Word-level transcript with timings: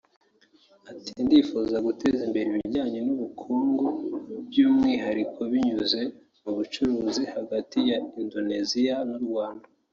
Ati 0.91 1.09
“Ndifuza 1.25 1.75
guteza 1.85 2.21
imbere 2.27 2.45
ibijyanye 2.49 2.99
n’ubukungu 3.03 3.87
by’umwihariko 4.47 5.39
binyuze 5.51 6.01
mu 6.43 6.51
bucuruzi 6.57 7.23
hagati 7.35 7.77
ya 7.89 7.97
Indonesia 8.23 8.95
n’u 9.09 9.19
Rwanda 9.27 9.65